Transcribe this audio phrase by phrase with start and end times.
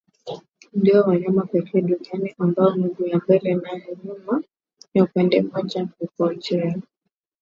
[0.73, 4.43] Ndio wanyama pekee duniani ambao miguu ya mbele naya nyima
[4.93, 6.75] ya upande mmoja hujongea